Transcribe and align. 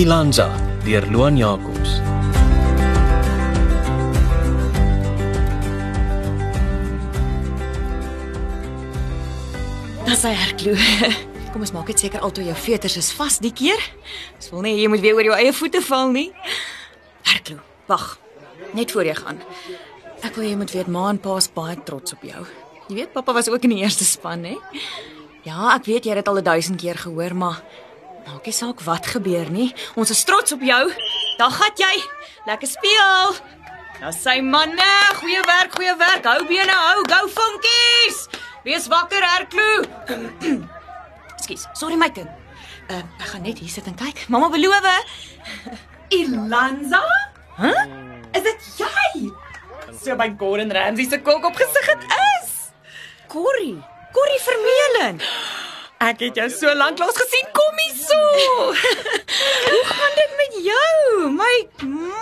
Ilanza 0.00 0.46
deur 0.80 1.04
Loan 1.12 1.36
Jacobs. 1.36 1.90
Dis 10.06 10.22
hy 10.24 10.32
herklo. 10.32 10.72
Kom 11.52 11.66
ons 11.66 11.74
maak 11.76 11.92
dit 11.92 12.00
seker 12.00 12.24
altoe 12.24 12.46
jou 12.46 12.54
veters 12.62 12.96
is 12.96 13.10
vas 13.18 13.36
die 13.44 13.52
keer. 13.52 13.76
Ons 14.38 14.48
wil 14.54 14.64
nie 14.64 14.72
jy 14.78 14.88
moet 14.88 15.04
weer 15.04 15.20
oor 15.20 15.28
jou 15.28 15.36
eie 15.36 15.52
voete 15.58 15.84
val 15.84 16.08
nie. 16.16 16.30
Herklo, 17.28 17.60
wag. 17.92 18.08
Net 18.72 18.96
voor 18.96 19.04
jy 19.04 19.18
gaan. 19.20 19.44
Ek 20.24 20.32
wil 20.32 20.48
jy 20.48 20.56
moet 20.62 20.72
weet 20.78 20.88
ma 20.88 21.10
en 21.10 21.20
pa 21.20 21.36
is 21.42 21.50
baie 21.52 21.76
trots 21.84 22.16
op 22.16 22.24
jou. 22.24 22.46
Jy 22.88 23.02
weet 23.02 23.12
pappa 23.18 23.36
was 23.36 23.52
ook 23.52 23.68
in 23.68 23.76
die 23.76 23.84
eerste 23.84 24.08
span, 24.08 24.48
hè? 24.48 24.56
Ja, 25.44 25.74
ek 25.76 25.92
weet 25.92 26.08
jy 26.08 26.16
het 26.16 26.24
dit 26.24 26.32
al 26.32 26.40
'n 26.40 26.48
duisend 26.54 26.80
keer 26.80 26.96
gehoor, 26.96 27.36
maar 27.36 27.60
maak 28.26 28.44
nie 28.46 28.54
saak 28.54 28.80
wat 28.86 29.06
gebeur 29.06 29.50
nie. 29.50 29.70
Ons 29.94 30.10
is 30.10 30.24
trots 30.24 30.52
op 30.52 30.62
jou. 30.64 30.82
Daar 31.38 31.54
gaan 31.54 31.76
jy. 31.76 31.94
Lekker 32.46 32.68
speel. 32.68 33.34
Nou 34.00 34.12
sy 34.16 34.38
manne, 34.40 34.90
goeie 35.20 35.42
werk, 35.44 35.74
goeie 35.76 35.96
werk. 36.00 36.24
Hou 36.24 36.44
bene 36.48 36.72
hou, 36.72 37.02
go 37.08 37.26
funkies. 37.28 38.22
Wees 38.64 38.86
wakker, 38.88 39.24
Herklo. 39.24 39.70
Ekskuus. 41.38 41.66
Sorry 41.76 41.96
my 42.00 42.08
kind. 42.12 42.30
Uh, 42.90 43.02
ek 43.20 43.28
gaan 43.34 43.44
net 43.46 43.60
hier 43.62 43.70
sit 43.70 43.86
en 43.86 43.96
kyk. 43.98 44.24
Mamma 44.32 44.48
beloof. 44.52 44.88
Ilanza? 46.16 47.02
Hæ? 47.60 47.68
Huh? 47.68 48.08
Is 48.34 48.42
dit 48.46 48.66
jy? 48.80 49.28
So 50.00 50.16
my 50.16 50.30
Gordon 50.38 50.72
Ramsay 50.72 51.08
se 51.10 51.20
kok 51.20 51.44
op 51.44 51.56
gesig 51.60 51.86
het 51.92 52.04
is. 52.08 52.52
Corrie. 53.28 53.76
Corrie 54.12 54.40
Vermeulen. 54.42 55.20
Ek 56.00 56.22
het 56.24 56.38
jou 56.38 56.46
so 56.48 56.70
lank 56.72 56.96
lank 56.96 57.12
gesien 57.12 57.48
kom 57.52 57.80
hier 57.82 57.96
so. 58.00 58.20
Hoe 59.72 59.82
gaan 59.84 60.14
dit 60.16 60.30
met 60.38 60.54
jou? 60.64 61.26
My 61.34 61.56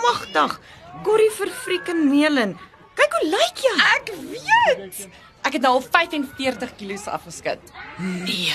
magtig. 0.03 0.57
Corrie 1.05 1.31
Verfrikkenmelen. 1.31 2.57
Kyk 2.99 3.15
hoe 3.15 3.29
lyk 3.31 3.61
jy. 3.63 3.71
Ek 3.93 4.11
weet. 4.33 4.99
Ek 5.47 5.55
het 5.55 5.63
nou 5.63 5.77
al 5.77 5.85
45 5.85 6.73
kg 6.75 6.97
afgeskit. 7.07 7.71
Nee. 8.03 8.51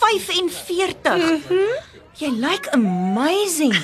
45. 0.00 1.22
Mm 1.22 1.42
-hmm. 1.46 1.78
Jy 2.18 2.32
lyk 2.42 2.66
amazing. 2.74 3.78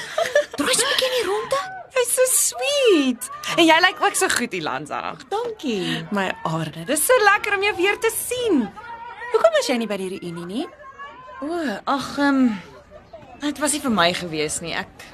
Draai 0.59 0.75
jy 0.75 0.83
'n 0.83 0.91
bietjie 0.91 1.09
in 1.11 1.17
die 1.21 1.27
ronde? 1.31 1.63
Jy's 1.95 2.13
so 2.15 2.27
sweet. 2.35 3.31
En 3.57 3.65
jy 3.65 3.79
lyk 3.87 4.03
ook 4.03 4.15
so 4.15 4.29
goed, 4.29 4.53
Ilanza. 4.53 5.15
Dankie. 5.29 6.07
My 6.11 6.35
aarde, 6.43 6.85
dis 6.85 7.07
so 7.07 7.15
lekker 7.31 7.57
om 7.57 7.63
jou 7.63 7.77
weer 7.77 7.99
te 7.99 8.11
sien. 8.27 8.69
Hoekom 9.33 9.55
was 9.59 9.69
jy 9.69 9.77
nie 9.81 9.89
by 9.91 9.99
die 10.01 10.11
reunie 10.17 10.47
nie? 10.49 10.67
O, 11.45 11.55
ag, 11.85 12.09
ehm 12.19 12.43
um, 12.49 12.59
dit 13.45 13.61
was 13.63 13.75
nie 13.77 13.83
vir 13.85 13.95
my 13.95 14.09
gewees 14.17 14.59
nie. 14.65 14.75
Ek 14.75 15.07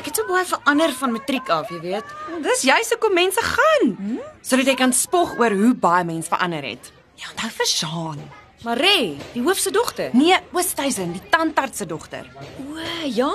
ek 0.00 0.08
het 0.08 0.16
so 0.18 0.26
baie 0.26 0.44
verander 0.48 0.94
van 0.98 1.12
matriek 1.14 1.50
af, 1.52 1.70
jy 1.70 1.80
weet. 1.84 2.14
Dis 2.42 2.64
juist 2.66 2.94
hoekom 2.96 3.14
mense 3.14 3.42
gaan. 3.44 3.92
Hmm? 3.98 4.22
Sodat 4.42 4.72
jy 4.72 4.76
kan 4.80 4.94
spog 4.96 5.36
oor 5.38 5.54
hoe 5.54 5.74
baie 5.78 6.06
mense 6.08 6.32
verander 6.32 6.64
het. 6.72 6.90
Ja, 7.20 7.30
nou 7.38 7.50
vir 7.58 7.68
Jean. 7.70 8.24
Maree, 8.62 9.16
die 9.34 9.42
hoof 9.42 9.58
se 9.58 9.70
dogter. 9.74 10.10
Nee, 10.14 10.36
Oosthuizen, 10.54 11.12
die 11.16 11.22
tandarts 11.30 11.82
se 11.82 11.86
dogter. 11.86 12.26
O, 12.62 12.78
ja. 13.10 13.30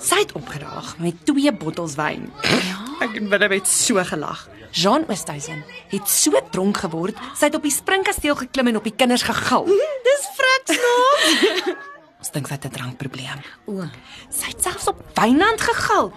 Sy 0.00 0.22
het 0.22 0.32
opgedaag 0.32 0.94
met 0.98 1.18
twee 1.28 1.52
bottels 1.52 1.94
wyn. 1.98 2.30
Ja. 2.42 2.78
Ek 3.04 3.16
en 3.20 3.28
Willem 3.32 3.52
het 3.52 3.68
so 3.68 4.00
gelag. 4.04 4.46
Jean 4.72 5.04
Oosthuizen 5.10 5.64
het 5.90 6.08
so 6.08 6.30
dronk 6.54 6.78
geword, 6.84 7.18
sy 7.34 7.48
het 7.48 7.56
op 7.58 7.64
die 7.66 7.74
springkasteel 7.74 8.36
geklim 8.38 8.70
en 8.70 8.78
op 8.78 8.84
die 8.86 8.94
kinders 8.94 9.24
gegil. 9.26 9.66
Dis 10.06 10.28
fritsnaak. 10.38 11.86
Ons 12.20 12.30
dink 12.34 12.46
sy 12.48 12.54
het 12.58 12.64
'n 12.68 12.74
drankprobleem. 12.76 13.40
O, 13.66 13.88
Sy 14.30 14.52
het 14.52 14.62
selfs 14.62 14.86
op 14.92 15.00
Wynand 15.16 15.60
gegil. 15.60 16.12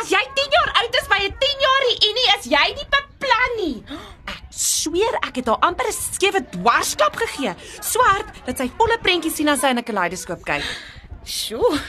As 0.00 0.10
jy 0.10 0.20
10 0.34 0.50
jaar 0.58 0.70
oud 0.82 0.94
is 1.00 1.08
by 1.08 1.20
'n 1.24 1.34
10 1.38 1.60
jaar 1.66 1.82
reunie, 1.88 2.28
is 2.38 2.44
jy 2.50 2.66
nie 2.74 2.88
beplan 2.90 3.52
nie. 3.56 3.78
Ek 4.26 4.42
sweer 4.50 5.14
ek 5.22 5.36
het 5.36 5.46
haar 5.46 5.62
amper 5.62 5.86
'n 5.86 5.92
skewe 5.92 6.42
dwarsklap 6.50 7.16
gegee. 7.16 7.54
So 7.80 8.00
hard 8.02 8.26
dat 8.46 8.58
sy 8.58 8.70
volle 8.76 8.98
prentjies 9.02 9.34
sien 9.36 9.48
as 9.48 9.60
sy 9.60 9.68
in 9.70 9.78
'n 9.78 9.82
kaleidoskoop 9.84 10.44
kyk. 10.44 10.64
sjoe. 11.24 11.80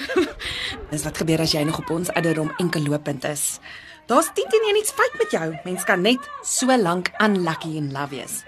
Dis 0.92 1.04
wat 1.04 1.18
gebeur 1.18 1.42
as 1.42 1.52
jy 1.56 1.64
nog 1.64 1.80
op 1.82 1.90
ons 1.90 2.12
ouderdom 2.14 2.52
enkel 2.62 2.84
lopend 2.88 3.24
is. 3.24 3.60
Daar's 4.06 4.30
10 4.34 4.50
teen 4.50 4.68
1 4.70 4.78
iets 4.78 4.92
fout 4.92 5.14
met 5.18 5.32
jou. 5.32 5.48
Mens 5.64 5.84
kan 5.84 6.02
net 6.02 6.20
so 6.44 6.70
lank 6.78 7.10
unlucky 7.18 7.76
in 7.78 7.92
love 7.92 8.10
wees. 8.16 8.44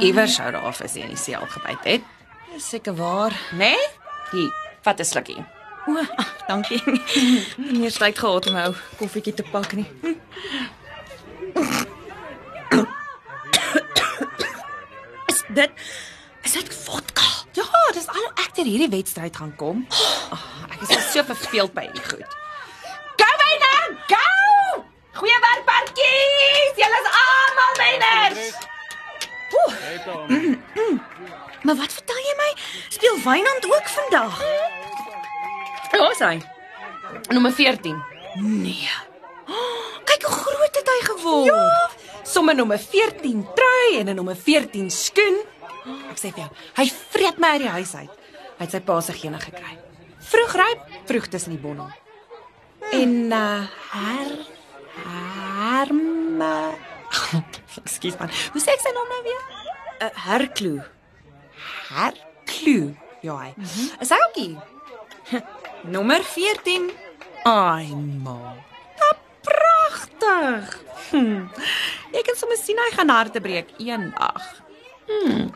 Iewers 0.00 0.34
sou 0.34 0.50
daar 0.52 0.66
af 0.68 0.80
as 0.84 0.94
jy 0.98 1.06
in 1.06 1.14
die 1.14 1.16
see 1.16 1.36
al 1.36 1.46
gebyt 1.48 1.84
het, 1.84 2.02
Dis 2.52 2.68
seker 2.68 2.94
waar. 2.94 3.32
né? 3.52 3.58
Nee? 3.58 3.86
Hier, 4.32 4.50
vat 4.82 4.98
'n 5.00 5.04
slukkie. 5.04 5.44
O, 5.86 5.96
ag, 6.16 6.34
dankie. 6.48 6.82
Nie 7.56 7.78
meer 7.78 7.92
tyd 7.92 8.18
gehad 8.18 8.46
om 8.46 8.56
ou 8.56 8.74
koffietjie 8.98 9.34
te 9.34 9.42
pak 9.42 9.72
nie. 9.72 9.86
Is 15.26 15.42
dit 15.54 15.70
is 16.42 16.52
dit 16.52 16.74
vodka? 16.84 17.22
Ja, 17.52 17.64
dis 17.92 18.06
al 18.08 18.14
hoe 18.22 18.32
ek 18.44 18.54
deur 18.56 18.64
hierdie 18.68 18.88
wedstryd 18.92 19.36
gaan 19.36 19.54
kom. 19.56 19.86
Oh, 20.32 20.44
ek 20.78 20.88
is 20.88 20.96
al 20.96 21.02
so 21.12 21.24
verveeld 21.32 21.74
by 21.74 21.84
hierdie 21.88 22.06
goed. 22.06 22.36
Go 23.18 23.28
Wynand, 23.42 23.98
go! 24.10 24.26
Goeie 25.18 25.38
werk 25.42 25.64
parkies. 25.66 26.72
Julle 26.78 26.98
is 27.02 27.08
almal 27.24 27.72
wenners. 27.82 28.52
Maar 31.66 31.74
wat 31.74 31.92
vertel 31.92 32.20
jy 32.22 32.34
my? 32.38 32.50
Speel 32.88 33.16
Wynand 33.24 33.64
ook 33.66 33.88
vandag? 33.90 34.36
Ja, 35.92 36.06
sy. 36.14 36.38
Nommer 37.34 37.52
14. 37.52 37.98
Nee. 38.44 38.88
Oh, 39.48 39.98
kyk 40.08 40.22
hoe 40.28 40.36
groot 40.36 40.78
het 40.78 40.92
hy 40.92 41.00
geword. 41.08 41.50
Ja, 41.50 42.22
somme 42.22 42.54
nommer 42.54 42.78
14 42.78 43.42
trui 43.58 43.98
en 43.98 44.06
'n 44.06 44.14
nommer 44.14 44.36
14 44.36 44.90
skoen. 44.90 45.42
Ek 46.12 46.18
sê 46.20 46.30
vir 46.30 46.44
jou, 46.44 46.50
hy 46.78 46.86
vreet 47.10 47.38
my 47.42 47.48
uit 47.56 47.64
die 47.66 47.74
huis 47.80 47.94
uit. 47.94 48.14
Hy 48.58 48.64
het 48.64 48.70
sy 48.70 48.80
pa 48.80 49.00
se 49.00 49.12
gene 49.12 49.40
gekry. 49.40 49.87
Vroeg 50.28 50.52
ryp, 50.60 50.80
vroeg 51.08 51.26
tussen 51.32 51.54
die 51.54 51.60
bondel. 51.62 51.88
En 52.92 53.32
uh 53.32 53.64
her 53.92 54.30
herme 55.08 56.52
Ekskuus 57.86 58.16
man. 58.18 58.30
Hoe 58.52 58.60
sê 58.62 58.74
ek 58.74 58.82
sy 58.84 58.92
naam 58.96 59.08
nou 59.12 59.20
weer? 59.26 59.42
uh, 60.04 60.10
Herklo. 60.26 60.74
Herklu. 61.88 62.94
Ja, 63.24 63.36
hy. 63.42 63.52
Mm 63.56 63.64
-hmm. 63.64 64.00
Is 64.04 64.10
hy 64.12 64.18
ook 64.26 64.34
hier? 64.34 64.56
Nommer 65.94 66.22
14. 66.24 66.90
Ai, 67.44 67.86
ma. 68.24 68.54
Ja, 69.00 69.10
pragtig. 69.42 70.78
Hm. 71.10 71.46
Ek 72.12 72.24
kan 72.26 72.36
sommer 72.36 72.56
sien 72.60 72.76
hy 72.78 72.90
gaan 72.96 73.08
harte 73.08 73.40
breek 73.40 73.68
eendag. 73.78 74.42
Hm. 75.06 75.48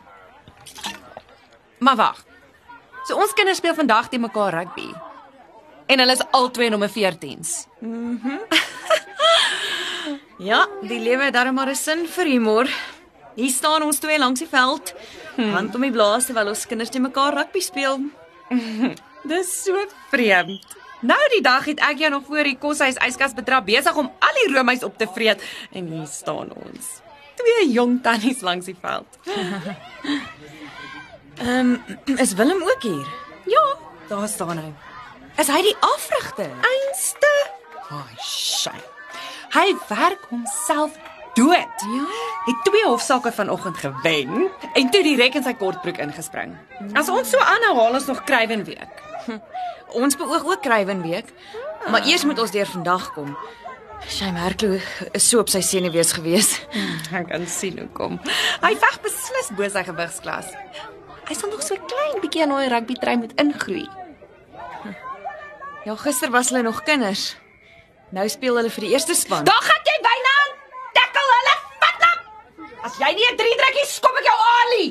Maar 1.78 1.97
wag. 1.97 2.25
So 3.07 3.17
ons 3.17 3.35
kinders 3.35 3.59
speel 3.59 3.75
vandag 3.75 4.09
teen 4.09 4.21
mekaar 4.21 4.55
rugby. 4.55 4.89
En 5.87 5.99
hulle 5.99 6.13
is 6.13 6.25
albei 6.31 6.69
nommer 6.71 6.91
14s. 6.91 7.67
Ja, 10.43 10.65
die 10.83 10.99
lewe 10.99 11.29
het 11.29 11.35
darem 11.37 11.55
maar 11.55 11.71
'n 11.71 11.75
sin 11.75 12.07
vir 12.07 12.27
humor. 12.27 12.69
Hier 13.35 13.51
staan 13.51 13.83
ons 13.83 13.99
twee 13.99 14.19
langs 14.19 14.41
die 14.41 14.49
veld, 14.49 14.95
hand 15.37 15.75
om 15.75 15.81
die 15.81 15.91
blaas 15.91 16.27
terwyl 16.27 16.49
ons 16.49 16.67
kinders 16.67 16.91
te 16.91 16.99
mekaar 16.99 17.35
rugby 17.35 17.61
speel. 17.61 18.01
Dis 19.31 19.63
so 19.65 19.87
vreemd. 20.11 20.67
Nou 21.01 21.29
die 21.31 21.43
dag 21.43 21.65
het 21.65 21.81
ek 21.81 21.99
jou 21.99 22.11
nog 22.11 22.27
voor 22.27 22.43
die 22.43 22.59
koshuis 22.59 22.99
yskas 23.07 23.34
betrap 23.34 23.67
besig 23.67 23.97
om 23.97 24.11
al 24.19 24.34
die 24.43 24.55
roomys 24.55 24.83
op 24.83 24.99
te 24.99 25.07
vreet 25.15 25.43
en 25.73 25.87
hier 25.87 26.07
staan 26.07 26.51
ons. 26.53 27.01
Twee 27.34 27.71
jong 27.72 28.03
tannies 28.03 28.41
langs 28.41 28.66
die 28.66 28.77
veld. 28.81 29.19
Ehm 31.41 31.79
um, 32.05 32.17
is 32.17 32.33
Willem 32.33 32.63
ook 32.63 32.83
hier? 32.83 33.07
Ja, 33.45 33.77
daar 34.09 34.29
staan 34.29 34.59
hy. 34.59 34.73
Is 35.37 35.49
hy 35.49 35.63
die 35.63 35.77
afrigter? 35.81 36.51
Einste. 36.61 37.31
Ai, 37.89 38.17
sy. 38.21 38.75
Hy 39.53 39.73
werk 39.89 40.27
homself 40.29 40.99
dood. 41.34 41.84
Ja. 41.95 42.05
Het 42.45 42.65
twee 42.65 42.84
hofsaake 42.84 43.33
vanoggend 43.33 43.77
gewen 43.77 44.51
en 44.73 44.91
toe 44.91 45.03
direk 45.03 45.34
in 45.34 45.45
sy 45.45 45.55
kortbroek 45.57 45.99
ingespring. 46.05 46.55
As 46.99 47.09
ons 47.09 47.31
so 47.33 47.41
aanhou, 47.41 47.75
haal 47.81 47.99
ons 48.01 48.09
nog 48.11 48.25
Kruiwen 48.29 48.65
week. 48.69 49.03
Ons 49.93 50.17
beoog 50.17 50.45
ook 50.45 50.63
Kruiwenweek, 50.65 51.29
maar 51.91 52.07
eers 52.09 52.25
moet 52.25 52.39
ons 52.41 52.51
deur 52.51 52.67
vandag 52.67 53.11
kom. 53.13 53.37
Sy 54.09 54.31
Merklo 54.34 54.79
is 55.13 55.29
so 55.29 55.43
op 55.43 55.51
sy 55.53 55.61
senuwees 55.63 56.15
gewees. 56.17 56.55
Ek 57.19 57.29
kan 57.29 57.45
sien 57.47 57.77
hoe 57.79 57.89
kom. 57.95 58.17
Hy 58.65 58.73
veg 58.81 58.97
beslis 59.05 59.53
bo 59.57 59.69
sy 59.71 59.84
gewigsklas. 59.87 60.49
Hy 61.28 61.34
sal 61.34 61.51
nog 61.51 61.63
so 61.63 61.77
klein 61.91 62.21
bietjie 62.22 62.42
aan 62.45 62.54
daai 62.54 62.69
rugby 62.72 62.95
trei 62.98 63.16
moet 63.16 63.33
ingroei. 63.41 63.86
Ja, 65.84 65.95
gister 65.98 66.30
was 66.30 66.51
hulle 66.51 66.63
nog 66.63 66.83
kinders. 66.86 67.36
Nou 68.15 68.28
speel 68.28 68.57
hulle 68.59 68.71
vir 68.71 68.84
die 68.86 68.92
eerste 68.95 69.15
span. 69.19 69.45
Daar 69.48 69.65
gaan 69.66 69.86
jy 69.89 69.95
byna 70.04 70.34
aan. 70.42 70.53
Tackle 70.98 71.22
hulle, 71.30 71.54
vat 71.83 72.04
hom. 72.07 72.21
As 72.86 72.98
jy 73.01 73.10
nie 73.16 73.27
'n 73.30 73.36
3 73.41 73.57
drukkie 73.63 73.86
skop 73.86 74.16
ek 74.21 74.28
jou 74.30 74.39
alie. 74.59 74.91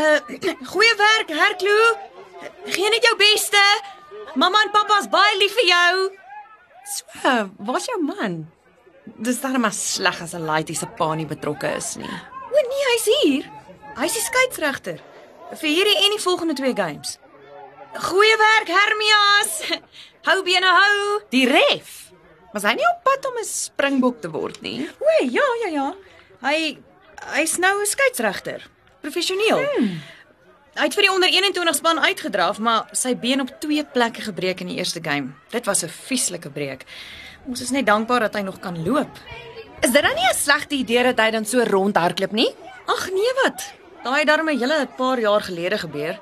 Uh 0.00 0.18
goeie 0.72 0.94
werk, 0.96 1.28
Herklo. 1.40 1.78
Gee 2.66 2.90
net 2.90 3.04
jou 3.04 3.16
beste. 3.16 3.64
Mamma 4.34 4.62
en 4.64 4.70
pappa's 4.70 5.08
baie 5.10 5.36
lief 5.38 5.54
vir 5.54 5.68
jou. 5.74 6.10
So, 6.96 7.50
waar's 7.58 7.86
jou 7.86 7.98
man? 8.02 8.46
Dis 9.18 9.40
darem 9.40 9.60
maar 9.60 9.72
sleg 9.76 10.22
as 10.22 10.34
'n 10.34 10.46
laitie 10.46 10.76
se 10.76 10.86
pa 10.86 11.14
nie 11.14 11.26
betrokke 11.26 11.76
is 11.76 11.96
nie. 11.96 12.16
O 12.52 12.56
nee, 12.70 12.84
hy's 12.92 13.08
hier. 13.22 13.50
Hy's 13.98 14.14
die 14.14 14.22
skeieregter 14.22 15.00
vir 15.58 15.68
hierdie 15.68 15.96
en 16.04 16.14
die 16.14 16.22
volgende 16.22 16.54
twee 16.54 16.74
games. 16.76 17.18
Goeie 17.98 18.36
werk, 18.38 18.70
Hermias. 18.70 19.56
Hou 20.28 20.42
bene 20.44 20.68
hou. 20.68 21.20
Die 21.32 21.46
ref. 21.48 22.10
Was 22.52 22.66
hy 22.68 22.74
nie 22.76 22.86
op 22.86 23.02
pad 23.06 23.24
om 23.30 23.38
'n 23.40 23.46
springbok 23.46 24.20
te 24.20 24.28
word 24.30 24.60
nie? 24.62 24.84
O 25.00 25.24
ja, 25.24 25.46
ja, 25.64 25.68
ja. 25.72 25.86
Hy 26.44 26.78
hy's 27.36 27.56
nou 27.58 27.80
'n 27.80 27.86
skeieregter, 27.86 28.68
professioneel. 29.00 29.64
Hmm. 29.64 30.00
Hy 30.76 30.86
het 30.86 30.94
vir 30.94 31.02
die 31.08 31.12
onder 31.12 31.28
21 31.28 31.74
span 31.74 31.98
uitgedraf, 31.98 32.58
maar 32.58 32.86
sy 32.92 33.14
been 33.16 33.40
op 33.40 33.50
twee 33.60 33.84
plekke 33.84 34.22
gebreek 34.22 34.60
in 34.60 34.68
die 34.68 34.76
eerste 34.76 35.00
game. 35.02 35.32
Dit 35.50 35.66
was 35.66 35.82
'n 35.82 35.88
vieslike 35.88 36.50
breek. 36.50 36.84
Ons 37.46 37.60
is 37.60 37.70
net 37.70 37.86
dankbaar 37.86 38.20
dat 38.20 38.34
hy 38.34 38.42
nog 38.42 38.60
kan 38.60 38.76
loop. 38.84 39.10
Is 39.80 39.90
dit 39.90 40.02
dan 40.02 40.14
nie 40.14 40.28
'n 40.28 40.34
slegte 40.34 40.74
idee 40.74 41.02
dat 41.02 41.18
hy 41.18 41.30
dan 41.30 41.44
so 41.44 41.62
rondhardloop 41.62 42.32
nie? 42.32 42.54
Ag 42.90 43.10
nee 43.14 43.32
wat. 43.42 43.72
Daai 44.02 44.18
het 44.18 44.26
darm 44.26 44.48
'n 44.48 44.58
hele 44.58 44.86
paar 44.96 45.18
jaar 45.18 45.40
gelede 45.40 45.78
gebeur. 45.78 46.18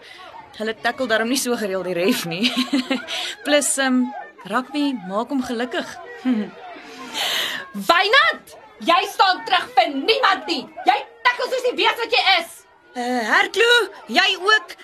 Hulle 0.59 0.75
tackle 0.83 1.07
darm 1.07 1.29
nie 1.29 1.39
so 1.39 1.57
gereeld 1.57 1.85
die 1.85 1.95
ref 1.95 2.25
nie. 2.25 2.53
Plus 3.45 3.77
ehm 3.77 3.87
um, 3.87 4.15
rugby 4.45 4.95
maak 5.09 5.29
hom 5.29 5.43
gelukkig. 5.43 5.89
Wynand, 7.91 8.57
jy 8.91 9.01
staan 9.13 9.45
terug 9.45 9.69
vir 9.75 9.89
niemand 9.89 10.47
nie. 10.47 10.65
Jy 10.85 10.99
tackle 11.23 11.47
soos 11.51 11.69
jy 11.69 11.75
weet 11.83 12.03
wat 12.03 12.17
jy 12.17 12.23
is. 12.41 12.51
Uh 12.97 13.23
Herklo, 13.31 13.71
jy 14.07 14.29
ook 14.51 14.75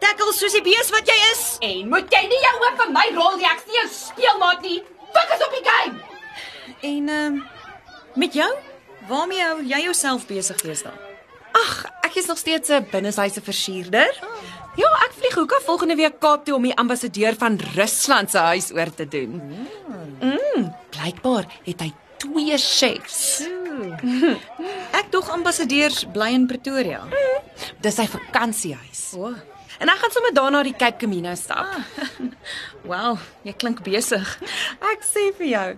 tackle 0.00 0.32
soos 0.32 0.56
die 0.56 0.64
bees 0.64 0.90
wat 0.90 1.06
jy 1.12 1.18
is. 1.32 1.44
En 1.60 1.88
moet 1.88 2.08
jy 2.16 2.22
nie 2.32 2.40
jou 2.46 2.56
oop 2.64 2.80
vir 2.82 2.90
my 2.96 3.06
rol 3.18 3.36
nie. 3.36 3.46
Ek's 3.52 3.68
nie 3.68 3.82
'n 3.84 3.92
speelmaat 3.98 4.62
nie. 4.62 4.80
Fokus 5.12 5.46
op 5.46 5.52
die 5.58 5.66
game. 5.70 6.00
En 6.80 7.08
ehm 7.08 7.26
um, 7.26 7.46
met 8.14 8.32
jou? 8.32 8.50
Waarmee 9.08 9.42
hou 9.42 9.62
jy 9.62 9.80
jouself 9.82 10.26
besig 10.26 10.60
deesdae? 10.60 11.09
Ag, 11.60 11.72
ek 12.06 12.14
is 12.20 12.26
nog 12.26 12.38
steeds 12.38 12.68
'n 12.68 12.86
binneshuise 12.90 13.40
versierder. 13.40 14.10
Ja, 14.76 14.90
ek 15.06 15.12
vlieg 15.18 15.34
hoeka 15.34 15.58
volgende 15.64 15.96
week 15.96 16.20
Kaap 16.20 16.44
toe 16.44 16.54
om 16.54 16.62
die 16.62 16.76
ambassadeur 16.76 17.34
van 17.34 17.58
Rusland 17.74 18.30
se 18.30 18.38
huis 18.38 18.72
oor 18.72 18.94
te 18.94 19.08
doen. 19.08 19.42
Mm, 20.20 20.74
blykbaar 20.90 21.46
het 21.64 21.80
hy 21.80 21.92
twee 22.16 22.58
chefs. 22.58 23.42
Ek 24.92 25.10
dog 25.10 25.30
ambassadeurs 25.30 26.04
bly 26.12 26.32
in 26.36 26.46
Pretoria. 26.46 27.02
Dis 27.80 27.94
sy 27.94 28.06
vakansiehuis. 28.06 29.12
O. 29.16 29.30
Oh. 29.30 29.38
En 29.80 29.88
ek 29.88 30.02
gaan 30.02 30.12
sommer 30.12 30.34
daarna 30.36 30.60
die 30.62 30.76
Cape 30.76 30.98
Camino 31.00 31.32
stap. 31.34 31.66
Wel, 32.90 33.18
jy 33.48 33.54
klink 33.56 33.80
besig. 33.86 34.36
Ek 34.92 35.04
sê 35.06 35.30
vir 35.38 35.48
jou, 35.54 35.68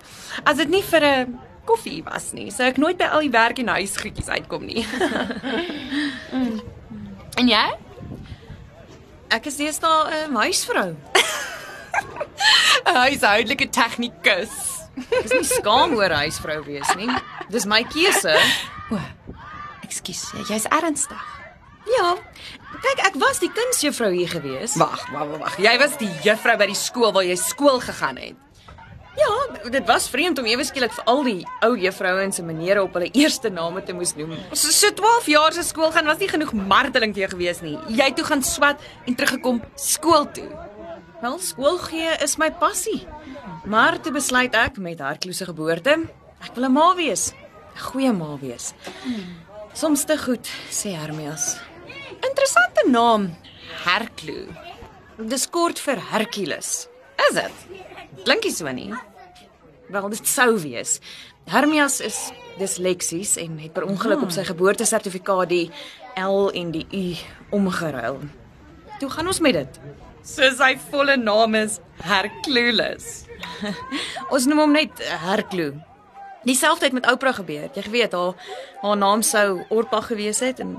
as 0.43 0.59
dit 0.59 0.73
nie 0.73 0.83
vir 0.83 1.07
'n 1.07 1.39
koffie 1.69 2.03
was 2.05 2.33
nie, 2.37 2.51
sou 2.51 2.67
ek 2.69 2.81
nooit 2.83 2.99
by 3.01 3.09
al 3.15 3.25
die 3.25 3.33
werk 3.33 3.59
en 3.63 3.73
huisgoedjies 3.77 4.31
uitkom 4.33 4.67
nie. 4.67 4.85
mm. 6.35 6.61
En 7.41 7.49
jy? 7.49 7.65
Ek 9.33 9.47
is 9.49 9.57
deesdae 9.57 10.27
'n 10.29 10.33
um, 10.33 10.41
huisvrou. 10.43 10.91
'n 12.87 12.97
Huishoudelike 12.99 13.71
tegnikus. 13.73 14.53
Dis 15.09 15.33
nie 15.33 15.47
skaam 15.49 15.95
oor 15.97 16.13
huisvrou 16.13 16.61
wees 16.67 16.91
nie. 17.01 17.09
Dis 17.53 17.65
my 17.65 17.81
keuse. 17.89 18.35
O. 18.93 19.01
Ekskuus, 19.87 20.27
jy's 20.51 20.69
ernstig. 20.69 21.23
Ja. 21.97 22.13
Kyk, 22.83 23.01
ek 23.09 23.17
was 23.21 23.41
die 23.43 23.51
kunsjuffrou 23.53 24.11
hier 24.13 24.31
gewees. 24.31 24.77
Wag, 24.81 25.05
wag, 25.13 25.37
wag. 25.41 25.59
Jy 25.63 25.75
was 25.81 25.97
die 26.01 26.11
juffrou 26.25 26.57
by 26.61 26.69
die 26.71 26.79
skool 26.79 27.13
waar 27.15 27.27
jy 27.27 27.37
skool 27.41 27.81
gegaan 27.83 28.21
het. 28.21 28.39
Dit 29.71 29.87
was 29.87 30.09
vreemd 30.09 30.39
om 30.39 30.47
ewe 30.47 30.65
skielik 30.65 30.93
vir 30.93 31.05
al 31.11 31.23
die 31.27 31.47
ou 31.67 31.73
juffrouens 31.79 32.39
en 32.39 32.47
menere 32.47 32.83
op 32.83 32.95
hulle 32.99 33.11
eerste 33.13 33.51
name 33.51 33.83
te 33.83 33.95
moes 33.97 34.15
noem. 34.19 34.35
So, 34.53 34.71
so 34.71 34.91
12 34.99 35.27
jaar 35.33 35.53
se 35.57 35.63
skool 35.67 35.93
gaan 35.95 36.07
was 36.11 36.19
nie 36.19 36.29
genoeg 36.31 36.53
marteling 36.53 37.15
vir 37.15 37.27
jou 37.27 37.31
gewees 37.37 37.63
nie. 37.65 37.77
Jy 37.89 38.11
toe 38.19 38.25
gaan 38.25 38.43
swat 38.43 38.83
en 39.07 39.15
teruggekom 39.19 39.63
skool 39.77 40.27
toe. 40.37 40.49
Wel, 41.23 41.39
skool 41.39 41.79
gee 41.79 42.11
is 42.25 42.37
my 42.39 42.51
passie. 42.51 43.07
Maar 43.65 44.01
toe 44.03 44.13
besluit 44.13 44.55
ek 44.59 44.79
met 44.83 45.01
Hartkloo 45.01 45.37
se 45.37 45.47
geboorte, 45.47 45.99
ek 46.43 46.55
wil 46.57 46.67
'n 46.67 46.73
ma 46.73 46.95
wees. 46.95 47.33
'n 47.33 47.79
Goeie 47.79 48.13
ma 48.13 48.37
wees. 48.41 48.75
Soms 49.73 50.05
te 50.05 50.19
goed, 50.19 50.47
sê 50.71 50.93
Hermias. 50.99 51.61
Interessante 52.21 52.85
naam, 52.87 53.31
Herkloo. 53.85 54.49
Dis 55.19 55.47
kort 55.47 55.79
vir 55.79 55.99
Hercules. 56.11 56.89
Is 57.29 57.35
dit? 57.35 57.53
Klinkie 58.25 58.51
so 58.53 58.69
nie. 58.73 58.93
Wel, 59.93 60.09
dit 60.09 60.29
sou 60.29 60.57
wees. 60.57 61.01
Hermias 61.53 61.99
is 62.01 62.31
disleksies 62.57 63.35
en 63.37 63.59
het 63.61 63.73
per 63.77 63.85
ongeluk 63.85 64.23
op 64.25 64.31
sy 64.33 64.45
geboortesertifikaat 64.49 65.51
die 65.51 65.67
L 66.17 66.49
en 66.57 66.71
die 66.73 66.87
U 66.89 67.03
omgeruil. 67.59 68.23
Toe 69.01 69.11
gaan 69.13 69.29
ons 69.29 69.41
met 69.45 69.59
dit. 69.59 69.81
So 70.25 70.49
sy 70.57 70.71
volle 70.89 71.19
naam 71.21 71.59
is 71.59 71.77
Hercules. 72.07 73.27
Ons 74.33 74.47
noem 74.49 74.63
hom 74.63 74.73
net 74.79 75.03
Herklo. 75.27 75.75
Dieselfde 76.49 76.89
het 76.89 76.97
met 76.97 77.11
Oprah 77.13 77.37
gebeur. 77.37 77.69
Jy 77.77 77.85
weet 77.93 78.17
haar 78.17 78.33
haar 78.81 78.97
naam 78.97 79.21
sou 79.27 79.61
Orpa 79.69 80.01
gewees 80.07 80.41
het 80.41 80.63
en 80.65 80.79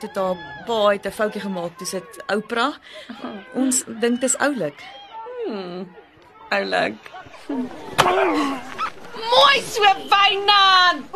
toe 0.00 0.10
haar 0.14 0.40
pa 0.64 0.78
het 0.94 1.04
'n 1.04 1.12
foutjie 1.12 1.44
gemaak, 1.44 1.76
dis 1.78 1.90
dit 1.90 2.24
Oprah. 2.32 2.80
Ons 3.54 3.84
dink 4.00 4.20
dis 4.24 4.38
oulik. 4.38 4.80
Hmm. 5.44 5.84
Oulik. 6.54 6.94
Mooi 9.30 9.58
so 9.66 9.82
Wynand. 10.12 11.08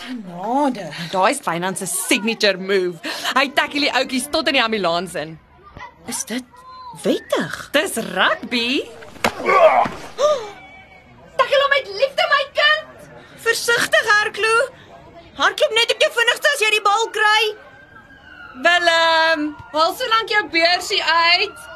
Genade. 0.00 0.86
Daai's 1.12 1.40
Wynand 1.46 1.78
se 1.78 1.86
signature 1.86 2.56
move. 2.58 3.00
Hy 3.36 3.46
tackle 3.58 3.84
die 3.86 3.92
ouetjies 3.92 4.30
tot 4.32 4.48
in 4.48 4.56
die 4.58 4.62
ambulans 4.64 5.14
in. 5.18 5.34
Is 6.08 6.22
dit 6.30 6.44
wettig? 7.04 7.58
Dis 7.76 7.98
rugby. 8.14 8.70
Tackle 11.38 11.60
hom 11.64 11.74
met 11.76 11.92
liefde 12.00 12.24
my 12.32 12.42
kind. 12.60 13.10
Versigtig, 13.44 14.08
Harklo. 14.14 14.54
Hardloop 15.36 15.76
net 15.76 15.92
op 15.94 16.00
jou 16.06 16.10
vinnigste 16.16 16.48
as 16.54 16.64
jy 16.64 16.72
die 16.78 16.84
bal 16.88 17.06
kry. 17.18 17.42
Willem, 18.64 19.46
haal 19.72 19.94
so 19.96 20.08
lank 20.16 20.32
jou 20.32 20.42
beursie 20.52 21.00
uit. 21.04 21.68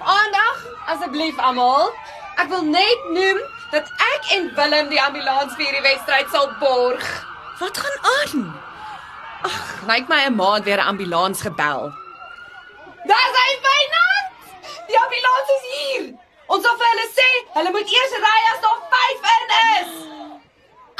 Aandag 0.00 0.69
asseblief 0.92 1.38
almal. 1.38 1.92
Ek 2.40 2.48
wil 2.52 2.64
net 2.66 3.08
noem 3.14 3.40
dat 3.70 3.90
ek 4.14 4.30
en 4.36 4.50
Willem 4.56 4.90
die 4.90 5.02
ambulans 5.02 5.54
vir 5.56 5.66
hierdie 5.68 5.86
wedstryd 5.86 6.30
sal 6.32 6.48
borg. 6.62 7.06
Wat 7.60 7.78
gaan 7.82 7.98
aan? 8.16 8.46
Ag, 9.48 9.58
lyk 9.88 10.08
my 10.08 10.20
'n 10.26 10.36
maand 10.36 10.64
weer 10.64 10.80
'n 10.80 10.90
ambulans 10.92 11.40
gebel. 11.40 11.92
Daar's 13.10 13.36
hy 13.40 13.50
Wynand. 13.66 14.28
Die 14.88 14.98
ambulans 15.04 15.48
is 15.56 15.64
hier. 15.74 16.04
Ons 16.46 16.64
sal 16.64 16.76
vir 16.76 16.88
hulle 16.92 17.08
sê, 17.18 17.28
hulle 17.56 17.70
moet 17.70 17.92
eers 17.96 18.14
ry 18.26 18.40
as 18.52 18.60
daar 18.64 18.80
5 18.94 19.28
in 19.36 19.52
is. 19.80 19.92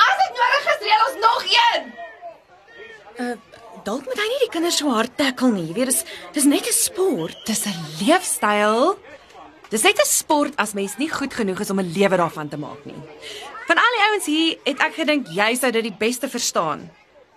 As 0.06 0.16
dit 0.23 0.32
nodig 0.40 0.64
is, 0.73 0.80
reël 0.87 1.06
ons 1.09 1.18
nog 1.26 1.42
een. 1.59 1.82
Uh 3.25 3.37
dalk 3.85 4.04
moet 4.04 4.18
hy 4.20 4.28
nie 4.28 4.42
die 4.44 4.52
kinders 4.52 4.76
so 4.76 4.90
hard 4.92 5.16
tackle 5.16 5.50
nie. 5.52 5.66
Jy 5.70 5.75
weet, 5.75 5.87
dis 5.87 6.04
dis 6.32 6.44
net 6.44 6.66
'n 6.68 6.73
sport. 6.73 7.37
Dis 7.47 7.66
'n 7.66 7.76
leefstyl. 8.00 8.99
Dis 9.71 9.83
net 9.87 9.99
'n 9.99 10.07
sport 10.07 10.57
as 10.57 10.75
mens 10.75 10.97
nie 10.99 11.09
goed 11.09 11.35
genoeg 11.35 11.61
is 11.61 11.71
om 11.71 11.79
'n 11.79 11.93
lewe 11.93 12.17
daarvan 12.17 12.49
te 12.49 12.57
maak 12.57 12.85
nie. 12.85 13.03
Van 13.67 13.77
al 13.77 13.93
die 13.97 14.05
ouens 14.11 14.27
hier 14.27 14.59
het 14.65 14.81
ek 14.81 14.95
gedink 14.95 15.27
jy 15.29 15.55
sou 15.55 15.71
dit 15.71 15.83
die 15.83 15.97
beste 15.99 16.29
verstaan. 16.29 16.91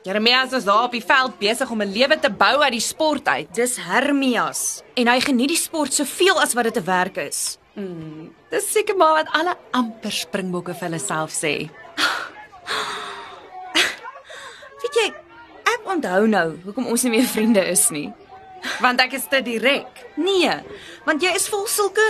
Jeremias 0.03 0.51
is 0.51 0.63
daar 0.63 0.83
op 0.83 0.91
die 0.91 1.05
veld 1.05 1.39
besig 1.39 1.69
om 1.69 1.81
'n 1.81 1.91
lewe 1.91 2.19
te 2.19 2.29
bou 2.29 2.61
uit 2.61 2.71
die 2.71 2.79
sport 2.79 3.27
uit. 3.27 3.53
Dis 3.53 3.77
Hermias 3.77 4.81
en 4.95 5.07
hy 5.07 5.19
geniet 5.19 5.47
die 5.47 5.57
sport 5.57 5.93
soveel 5.93 6.41
as 6.41 6.53
wat 6.53 6.63
dit 6.63 6.77
'n 6.77 6.85
werk 6.85 7.17
is. 7.17 7.57
Hmm, 7.73 8.33
dis 8.49 8.71
seker 8.71 8.95
maar 8.95 9.13
wat 9.13 9.27
alle 9.31 9.57
amper 9.71 10.11
springbokke 10.11 10.73
vir 10.73 10.89
hulle 10.89 10.99
self 10.99 11.31
sê. 11.31 11.69
Weet 14.81 14.95
jy, 14.95 15.13
ek 15.63 15.79
onthou 15.85 16.27
nou 16.27 16.57
hoekom 16.63 16.87
ons 16.87 17.03
nie 17.03 17.11
meer 17.11 17.27
vriende 17.27 17.65
is 17.65 17.89
nie. 17.89 18.13
Want 18.81 19.01
ek 19.03 19.13
is 19.13 19.27
te 19.29 19.41
direk. 19.43 20.05
Nee, 20.15 20.53
want 21.05 21.23
jy 21.23 21.33
is 21.35 21.47
vol 21.51 21.67
sulke 21.67 22.05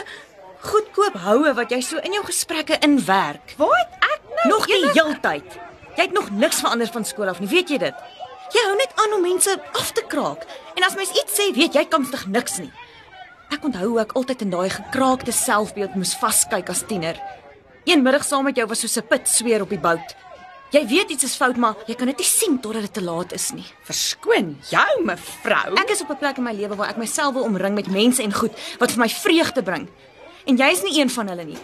goedkoop 0.63 1.17
houe 1.25 1.53
wat 1.57 1.71
jy 1.71 1.81
so 1.83 1.99
in 2.05 2.15
jou 2.15 2.23
gesprekke 2.25 2.77
inwerk. 2.85 3.55
Het 3.59 3.97
ek 3.99 4.21
nou 4.37 4.49
nog 4.55 4.67
die 4.69 4.83
heeltyd? 4.93 5.59
Jy 5.97 6.07
het 6.07 6.15
nog 6.15 6.31
niks 6.31 6.61
verander 6.63 6.89
van 6.93 7.05
skool 7.05 7.29
af 7.29 7.39
nie, 7.39 7.49
weet 7.51 7.69
jy 7.69 7.77
dit? 7.83 8.05
Jy 8.53 8.63
hou 8.67 8.75
net 8.77 8.93
aan 9.01 9.13
om 9.17 9.21
mense 9.25 9.53
af 9.73 9.91
te 9.91 10.03
kraak. 10.07 10.45
En 10.77 10.85
as 10.85 10.95
mens 10.97 11.13
iets 11.17 11.37
sê, 11.37 11.49
weet 11.53 11.75
jy 11.77 11.85
kanstig 11.89 12.25
niks 12.27 12.59
nie. 12.61 12.71
Ek 13.53 13.65
onthou 13.65 13.91
hoe 13.91 14.01
ek 14.01 14.15
altyd 14.17 14.45
in 14.45 14.53
daai 14.53 14.69
gekraakte 14.73 15.33
selfbeeld 15.35 15.95
moes 15.97 16.15
vaskyk 16.17 16.69
as 16.73 16.83
tiener. 16.89 17.19
Een 17.85 18.01
middag 18.05 18.23
saam 18.25 18.47
met 18.47 18.57
jou 18.57 18.65
was 18.69 18.79
soos 18.79 18.97
'n 18.97 19.07
put 19.07 19.27
sweer 19.27 19.61
op 19.61 19.69
die 19.69 19.79
bout. 19.79 20.15
Jy 20.73 20.81
weet 20.89 21.09
iets 21.13 21.23
is 21.23 21.35
fout, 21.37 21.57
maar 21.57 21.75
jy 21.85 21.93
kan 21.95 22.07
dit 22.09 22.17
nie 22.17 22.25
sien 22.25 22.55
totdat 22.59 22.81
dit 22.87 22.93
te 22.93 23.03
laat 23.03 23.33
is 23.33 23.51
nie. 23.53 23.65
Verskoon 23.85 24.55
jou, 24.71 25.03
mevrou. 25.05 25.75
Ek 25.77 25.89
is 25.93 26.01
op 26.01 26.09
'n 26.09 26.17
plek 26.17 26.37
in 26.37 26.43
my 26.43 26.53
lewe 26.53 26.75
waar 26.75 26.89
ek 26.89 26.97
myself 26.97 27.33
wil 27.33 27.43
omring 27.43 27.75
met 27.75 27.87
mense 27.87 28.23
en 28.23 28.33
goed 28.33 28.51
wat 28.79 28.91
vir 28.91 28.99
my 28.99 29.09
vreugde 29.09 29.63
bring. 29.63 29.87
en 30.45 30.57
jy 30.57 30.71
is 30.71 30.81
nie 30.83 30.99
een 30.99 31.09
van 31.09 31.27
hulle 31.27 31.43
nie. 31.45 31.57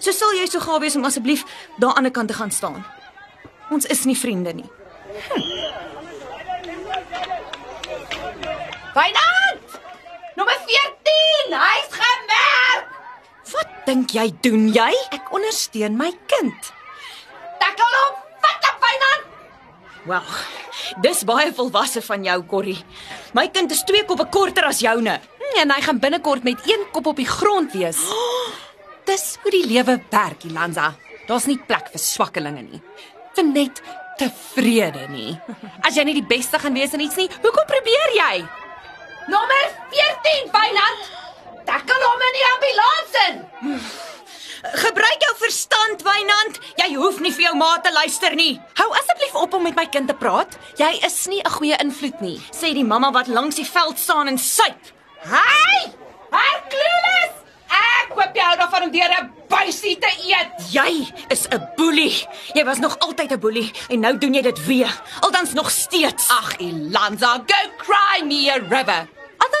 So 0.00 0.12
sal 0.12 0.34
jy 0.34 0.46
so 0.46 0.60
gawe 0.60 0.80
wees 0.80 0.96
om 0.96 1.04
asseblief 1.04 1.44
daar 1.78 1.94
aan 1.96 2.02
die 2.04 2.12
kant 2.12 2.28
te 2.28 2.34
gaan 2.34 2.50
staan. 2.50 2.84
Ons 3.70 3.86
is 3.86 4.04
nie 4.04 4.16
vriende 4.16 4.52
nie. 4.52 4.70
Wynand! 8.94 9.80
Nommer 10.36 10.58
14, 10.66 11.56
hy's 11.56 11.90
gemerk. 11.96 12.92
Wat 13.52 13.72
dink 13.86 14.12
jy 14.16 14.28
doen 14.44 14.68
jy? 14.74 14.92
Ek 15.16 15.32
ondersteun 15.32 15.96
my 15.96 16.10
kind. 16.26 16.72
Tackle 17.62 17.88
hom. 17.96 18.25
Vat 18.46 18.68
op 18.72 18.84
Wynand. 18.86 19.24
Wel, 20.06 20.22
dis 21.02 21.24
baie 21.26 21.52
volwasse 21.54 22.02
van 22.06 22.24
jou, 22.24 22.36
Corrie. 22.46 22.78
My 23.34 23.48
kind 23.50 23.70
is 23.74 23.82
twee 23.88 24.04
koppe 24.06 24.26
korter 24.30 24.64
as 24.70 24.80
joune. 24.84 25.18
Hm, 25.20 25.58
En 25.62 25.70
hy 25.72 25.80
gaan 25.80 25.98
binnekort 26.02 26.42
met 26.44 26.60
een 26.68 26.82
kop 26.92 27.06
op 27.06 27.16
die 27.16 27.26
grond 27.28 27.72
wees. 27.72 27.98
Dis 29.08 29.36
hoe 29.42 29.50
die 29.54 29.64
lewe 29.66 30.00
werk, 30.10 30.44
Ilanza. 30.44 30.90
Daar's 31.28 31.46
nie 31.46 31.58
plek 31.58 31.88
vir 31.92 32.02
swakkelinge 32.02 32.62
nie. 32.66 32.80
Vir 33.36 33.44
net 33.46 33.80
tevrede 34.18 35.06
nie. 35.12 35.36
As 35.86 35.94
jy 35.96 36.04
nie 36.08 36.16
die 36.18 36.26
beste 36.26 36.58
gaan 36.58 36.74
wees 36.76 36.92
in 36.96 37.04
iets 37.06 37.16
nie, 37.20 37.28
hoekom 37.42 37.66
probeer 37.70 38.14
jy? 38.18 38.34
Nommer 39.30 39.70
14, 39.94 40.50
Wynand. 40.54 41.06
Tackle 41.66 42.02
hom 42.04 42.26
in 42.28 42.36
die 42.40 42.46
ambulans 42.52 43.16
in. 43.26 43.40
Gebruik 44.72 45.20
jou 45.22 45.34
verstand, 45.38 46.02
Wynand. 46.02 46.58
Jy 46.80 46.94
hoef 46.96 47.20
nie 47.20 47.32
vir 47.32 47.46
jou 47.48 47.54
ma 47.56 47.76
te 47.82 47.92
luister 47.92 48.34
nie. 48.34 48.56
Hou 48.78 48.88
asseblief 48.98 49.34
op 49.38 49.54
om 49.54 49.62
met 49.62 49.76
my 49.76 49.86
kind 49.86 50.08
te 50.08 50.14
praat. 50.14 50.56
Jy 50.76 50.90
is 51.06 51.26
nie 51.26 51.40
'n 51.40 51.50
goeie 51.50 51.76
invloed 51.78 52.20
nie. 52.20 52.40
Sê 52.50 52.74
die 52.74 52.84
mamma 52.84 53.12
wat 53.12 53.26
langs 53.26 53.56
die 53.56 53.66
veld 53.66 53.98
staan 53.98 54.28
en 54.28 54.38
suip. 54.38 54.80
Hey! 55.22 55.92
Hercules! 56.30 57.32
Ek 57.68 58.14
koop 58.14 58.34
jou 58.34 58.56
daarvan 58.56 58.82
om 58.82 58.90
deur 58.90 59.10
'n 59.20 59.32
buisie 59.48 59.98
te 59.98 60.10
eet. 60.26 60.72
Jy 60.72 61.12
is 61.28 61.46
'n 61.48 61.62
boelie. 61.76 62.26
Jy 62.54 62.64
was 62.64 62.78
nog 62.78 62.98
altyd 62.98 63.32
'n 63.32 63.38
boelie 63.40 63.72
en 63.88 64.00
nou 64.00 64.18
doen 64.18 64.34
jy 64.34 64.42
dit 64.42 64.66
weer. 64.66 65.02
Aldans 65.20 65.52
nog 65.52 65.70
steeds. 65.70 66.28
Ag, 66.28 66.56
Ilanza, 66.56 67.42
go 67.46 67.70
cry 67.78 68.24
me 68.24 68.50
a 68.50 68.58
river. 68.58 69.08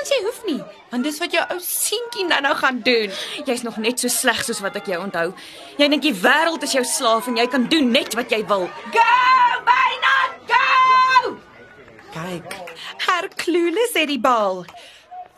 Althans 0.06 0.22
jy 0.22 0.26
hoef 0.26 0.42
nie, 0.46 0.60
want 0.92 1.02
dis 1.02 1.16
wat 1.18 1.32
jou 1.34 1.42
ou 1.50 1.56
seentjie 1.62 2.24
nou 2.28 2.38
nou 2.44 2.52
gaan 2.54 2.76
doen. 2.86 3.14
Jy's 3.42 3.64
nog 3.66 3.78
net 3.82 3.98
so 3.98 4.06
sleg 4.12 4.38
soos 4.46 4.60
wat 4.62 4.76
ek 4.78 4.86
jou 4.92 5.00
onthou. 5.02 5.32
Jy 5.80 5.88
dink 5.90 6.04
die 6.04 6.14
wêreld 6.14 6.62
is 6.62 6.76
jou 6.76 6.84
slaaf 6.86 7.26
en 7.26 7.40
jy 7.40 7.46
kan 7.50 7.66
doen 7.72 7.90
net 7.90 8.14
wat 8.14 8.30
jy 8.30 8.38
wil. 8.46 8.68
Go, 8.94 9.06
Wynand, 9.66 10.52
go! 10.52 11.32
Kyk, 12.14 12.54
Hercules 13.08 13.98
het 13.98 14.06
die 14.12 14.20
bal. 14.22 14.62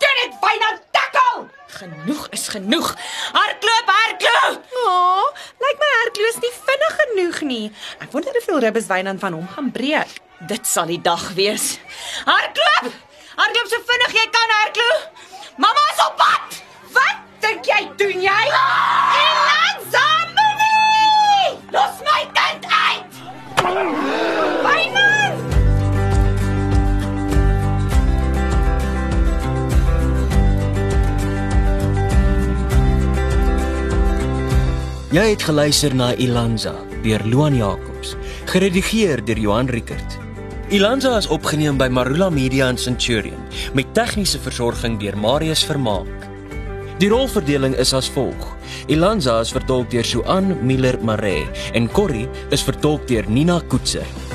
Doen 0.05 0.21
dit, 0.21 0.37
Wynand, 0.45 0.85
tackle! 0.93 1.49
Genoeg 1.79 2.29
is 2.37 2.47
genoeg. 2.53 2.93
Hardloop, 3.33 3.97
hardloop. 4.03 4.71
O, 4.85 4.87
oh, 4.93 5.51
lyk 5.65 5.81
my 5.81 5.93
Hercules 6.03 6.41
nie 6.45 6.55
vinnig 6.61 7.03
genoeg 7.07 7.45
nie. 7.55 7.67
Ek 8.05 8.13
wonder 8.13 8.37
hoeveel 8.37 8.65
ribbes 8.69 8.93
Wynand 8.93 9.25
van 9.25 9.41
hom 9.41 9.49
gaan 9.57 9.73
breek. 9.73 10.19
Dit 10.45 10.69
sal 10.69 10.93
die 10.93 11.01
dag 11.01 11.31
wees. 11.41 11.79
Hardloop! 12.29 13.08
Hardloop 13.39 13.69
so 13.71 13.79
vinnig 13.87 14.15
jy 14.17 14.23
kan, 14.35 14.51
hardloop. 14.51 15.03
Mamma 15.63 15.83
is 15.93 16.01
op 16.03 16.17
pad. 16.19 16.57
Wat 16.97 17.21
dink 17.45 17.69
jy 17.71 17.85
doen 18.01 18.25
jy? 18.25 18.41
Ilanza 19.21 20.03
moenie! 20.35 21.53
Los 21.71 22.03
my 22.03 22.25
kind 22.35 22.67
uit. 22.67 23.21
Wynand! 24.67 25.39
Jy 35.15 35.31
het 35.31 35.47
geluister 35.47 35.95
na 35.95 36.11
Ilanza 36.19 36.75
deur 37.07 37.23
Loan 37.31 37.55
Jacobs, 37.55 38.17
geredigeer 38.51 39.23
deur 39.23 39.47
Johan 39.47 39.71
Rickert. 39.71 40.18
Ilanza 40.69 41.15
is 41.17 41.25
opgeneem 41.33 41.79
by 41.81 41.87
Marula 41.89 42.29
Media 42.29 42.67
in 42.69 42.77
Centurion 42.77 43.41
met 43.73 43.89
tegniese 43.97 44.37
versorging 44.37 44.99
deur 45.01 45.17
Marius 45.17 45.63
Vermaak. 45.65 46.29
Die 47.01 47.09
rolverdeling 47.09 47.73
is 47.81 47.95
as 47.97 48.11
volg: 48.13 48.51
Ilanza 48.93 49.41
is 49.41 49.55
vertolk 49.57 49.89
deur 49.89 50.05
Suan 50.05 50.59
Miller 50.61 51.01
Maree 51.01 51.49
en 51.73 51.89
Corrie 51.89 52.29
is 52.53 52.61
vertolk 52.61 53.09
deur 53.09 53.25
Nina 53.33 53.63
Koetser. 53.65 54.28